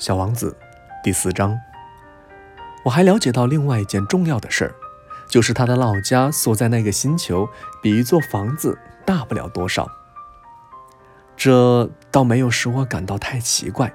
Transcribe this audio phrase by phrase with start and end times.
[0.00, 0.56] 小王子》
[1.04, 1.60] 第四章。
[2.82, 4.74] 我还了解到另外一件重要的事儿，
[5.28, 7.46] 就是他的老家所在那个星球
[7.82, 9.86] 比一座房子大不了多少。
[11.36, 13.92] 这倒没有使我感到太奇怪。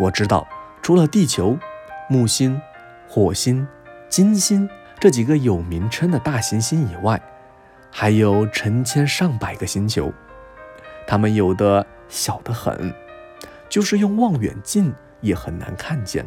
[0.00, 0.48] 我知道，
[0.80, 1.58] 除了地球、
[2.08, 2.58] 木星、
[3.06, 3.68] 火星、
[4.08, 4.66] 金星
[4.98, 7.20] 这几个有名称的大行星以外，
[7.90, 10.10] 还有成千上百个星球，
[11.06, 12.94] 它们有的小得很，
[13.68, 16.26] 就是用望远镜也很难看见。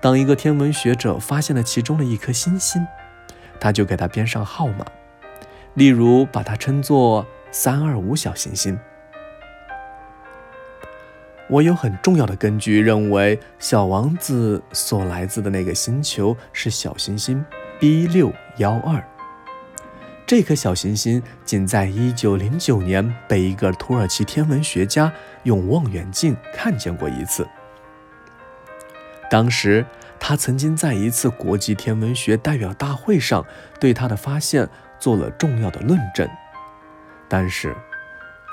[0.00, 2.84] 当一个天文学者发现了其中的一颗星星，
[3.60, 4.84] 他就给它编上号码，
[5.74, 8.78] 例如把它称作三二五小行星。
[11.48, 17.44] 我有很重要的根据认为，小王子所来自的那个星球是小行星
[17.78, 19.04] B 六幺二。
[20.32, 27.46] 这颗小行星仅在1909年被一个土耳其天文学家用望远镜看见过一次。
[29.30, 29.84] 当时，
[30.18, 33.44] 他曾经在一次国际天文学代表大会上
[33.78, 34.66] 对他的发现
[34.98, 36.26] 做了重要的论证。
[37.28, 37.76] 但是，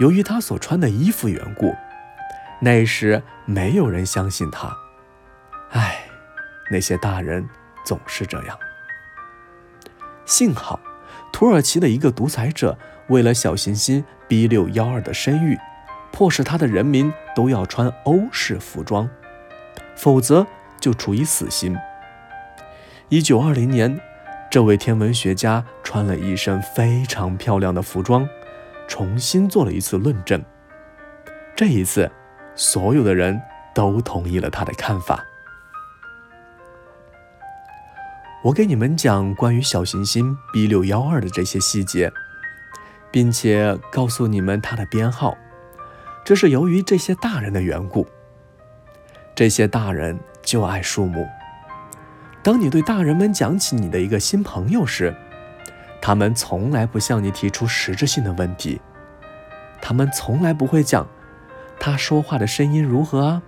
[0.02, 1.73] 由于他所穿的衣服缘故，
[2.59, 4.69] 那时没有人相信他，
[5.69, 5.97] 唉，
[6.69, 7.47] 那些大人
[7.85, 8.59] 总是这样。
[10.25, 10.77] 幸好，
[11.31, 12.77] 土耳其的一个独裁者
[13.08, 15.58] 为了小行星 B 六幺二的声誉，
[16.11, 19.09] 迫使他的人民都要穿欧式服装，
[19.95, 20.45] 否则
[20.80, 21.77] 就处以死刑。
[23.09, 24.00] 一九二零年，
[24.52, 28.27] 这位天文学家穿了一身非常漂亮的服装，
[28.88, 30.44] 重新做了一次论证。
[31.55, 32.11] 这一次。
[32.55, 33.41] 所有的人
[33.73, 35.25] 都同意了他的看法。
[38.41, 42.09] 我给你们讲关于小行星 B 六幺二的这些细节，
[43.11, 45.37] 并且告诉你们它的编号，
[46.23, 48.07] 这是由于这些大人的缘故。
[49.35, 51.27] 这些大人就爱数目。
[52.41, 55.13] 当你对大人们讲起你的一个新朋友时，
[56.01, 58.79] 他们从来不向你提出实质性的问题，
[59.81, 61.05] 他们从来不会讲。
[61.78, 63.41] 他说话的声音如何啊？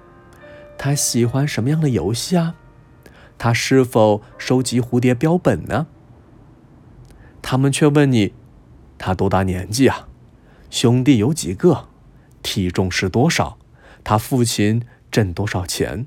[0.78, 2.56] 他喜欢什么样的游戏啊？
[3.44, 5.88] 他是否收集蝴蝶标本呢？
[7.42, 8.36] 他们却问你：
[9.00, 10.08] 他多大年纪啊？
[10.70, 11.88] 兄弟有几个？
[12.44, 13.58] 体重是多少？
[14.04, 16.06] 他父亲挣多少钱？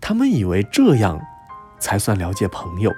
[0.00, 1.24] 他们以为这样
[1.78, 2.92] 才算了解朋友。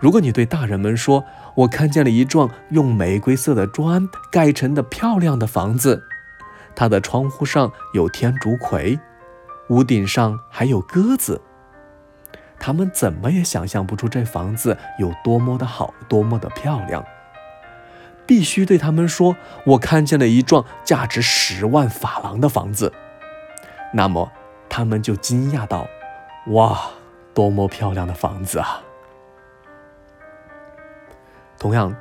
[0.00, 6.02] 如果你对大人们说：“我看见了一幢用玫瑰色的砖盖成的漂亮的房子。”
[6.74, 8.98] 它的窗户上有天竺葵，
[9.68, 11.40] 屋顶上还有鸽子。
[12.70, 17.04] 他们怎么也想象不出这房子有多么的好，多么的漂亮。
[18.24, 19.34] 必须对他们说
[19.66, 22.92] ：“我看见了一幢价值十万法郎的房子。”
[23.92, 24.30] 那么
[24.68, 25.88] 他们就惊讶道
[26.54, 26.80] ：“哇，
[27.34, 28.82] 多么漂亮的房子啊！”
[31.58, 31.92] 同样。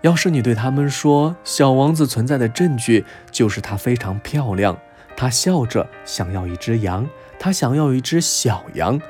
[0.00, 4.76] 要是你对他们说，小王子存在的证据就是他非常漂亮，
[5.16, 7.08] 他笑着想要一只羊，
[7.38, 9.00] 他想要一只小羊，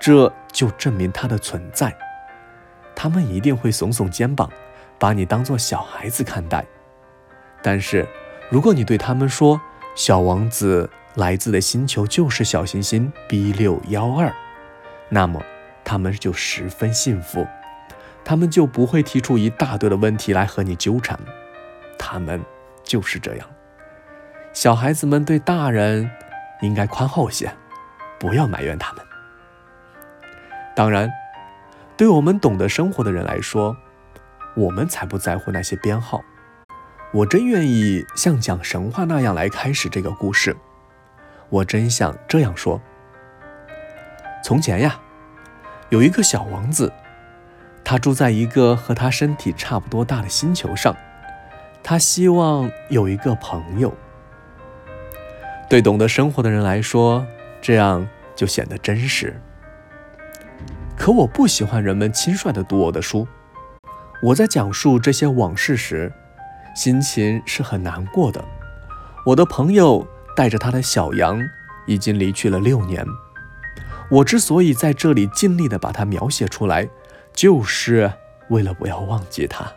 [0.00, 1.96] 这就证明它的存在。
[2.94, 4.50] 他们一定会耸耸肩膀，
[4.98, 6.64] 把你当做小孩子看待。
[7.62, 8.06] 但是，
[8.50, 9.60] 如果你对他们说，
[9.94, 14.32] 小王子来自的星球就是小行星 B 六幺二，
[15.08, 15.42] 那么
[15.84, 17.46] 他们就十分幸福。
[18.22, 21.18] 他们就不会提出一大堆的问题来和你纠缠，
[21.98, 22.40] 他们
[22.84, 23.46] 就是这样。
[24.52, 26.10] 小孩子们对大人
[26.60, 27.50] 应该宽厚些，
[28.18, 29.04] 不要埋怨他们。
[30.74, 31.12] 当然，
[31.96, 33.76] 对我们懂得生活的人来说，
[34.54, 36.22] 我们才不在乎那些编号。
[37.12, 40.56] 我真愿意像讲神话那样来开始这个故事。
[41.48, 42.80] 我真想这样说：
[44.44, 45.00] 从前呀，
[45.88, 46.92] 有一个小王子。
[47.82, 50.94] 他住在一个和他身体差不多大的星球上，
[51.82, 53.92] 他希望有一个朋友。
[55.68, 57.26] 对懂得生活的人来说，
[57.60, 58.06] 这样
[58.36, 59.40] 就显得真实。
[61.00, 63.26] 可我不喜欢人们轻率地读我的书。
[64.22, 66.12] 我在讲述这些往事时，
[66.76, 68.44] 心情是很难过的。
[69.24, 70.06] 我的朋友
[70.36, 71.40] 带着他的小羊
[71.86, 73.02] 已经离去了六年。
[74.10, 76.86] 我之所以在这里尽力地把它描写出来。
[77.32, 78.12] 就是
[78.48, 79.72] 为了不要忘记他，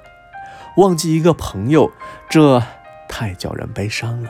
[0.75, 1.94] 忘记一个朋友，
[2.28, 2.62] 这
[3.08, 4.30] 太叫人悲伤了。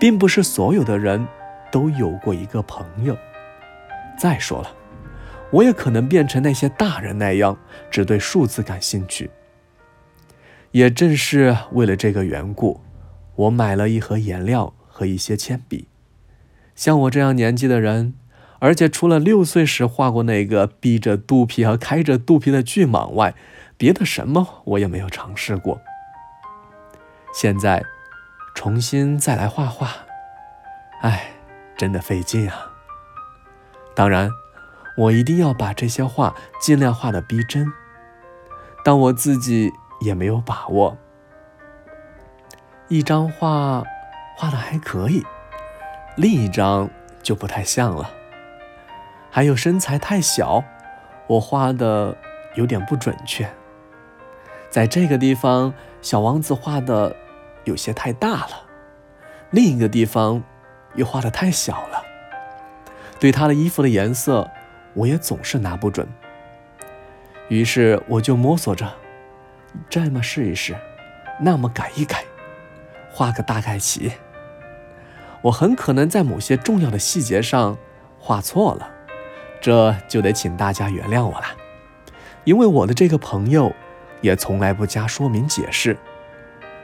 [0.00, 1.28] 并不是所有的人
[1.70, 3.16] 都有过一个朋友。
[4.18, 4.70] 再说了，
[5.50, 7.58] 我也可能变成那些大人那样，
[7.90, 9.30] 只对数字感兴趣。
[10.72, 12.80] 也正是为了这个缘故，
[13.36, 15.88] 我买了一盒颜料和一些铅笔。
[16.74, 18.14] 像我这样年纪的人，
[18.58, 23.34] 而且除了六岁时画过那个闭着肚皮和开着肚皮的巨蟒外，
[23.78, 25.80] 别的什么我也没有尝试过。
[27.32, 27.84] 现在
[28.54, 29.90] 重新再来画画，
[31.00, 31.30] 哎，
[31.76, 32.72] 真的费劲啊。
[33.94, 34.30] 当然，
[34.96, 37.70] 我一定要把这些画尽量画的逼真，
[38.84, 40.96] 但我自己也没有把握。
[42.88, 43.82] 一张画
[44.36, 45.24] 画的还可以，
[46.16, 46.88] 另一张
[47.22, 48.10] 就不太像了。
[49.30, 50.64] 还有身材太小，
[51.26, 52.16] 我画的
[52.54, 53.50] 有点不准确。
[54.70, 57.14] 在这个地方，小王子画的
[57.64, 58.62] 有些太大了，
[59.50, 60.42] 另一个地方
[60.94, 62.02] 又画的太小了。
[63.18, 64.50] 对他的衣服的颜色，
[64.96, 66.08] 我也总是拿不准。
[67.48, 68.90] 于是我就摸索着，
[69.88, 70.74] 这么试一试，
[71.40, 72.24] 那么改一改。
[73.08, 74.12] 画个大概齐，
[75.42, 77.78] 我很可能在某些重要的细节上
[78.18, 78.90] 画错了，
[79.60, 81.46] 这就得请大家原谅我了。
[82.44, 83.72] 因为我的这个朋友
[84.20, 85.96] 也从来不加说明解释，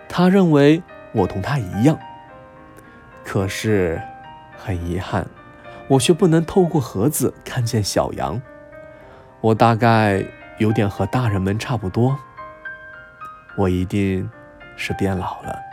[0.08, 0.82] 他认为
[1.12, 1.98] 我同他一样。
[3.24, 4.00] 可是
[4.56, 5.26] 很遗憾，
[5.88, 8.40] 我却不能透过盒子看见小羊。
[9.40, 10.24] 我大概
[10.58, 12.16] 有点和大人们差不多，
[13.56, 14.30] 我一定
[14.76, 15.71] 是变老了。